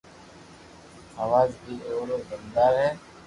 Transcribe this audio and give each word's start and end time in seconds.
آواز 1.23 1.51
بي 1.63 1.75
او 1.91 1.99
رو 2.09 2.17
دمدار 2.29 2.73
ھي 2.83 2.89